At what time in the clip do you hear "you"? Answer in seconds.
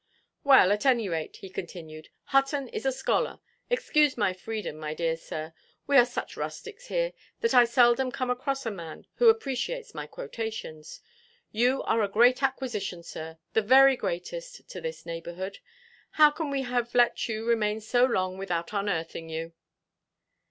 11.51-11.83, 17.29-17.45, 19.29-19.53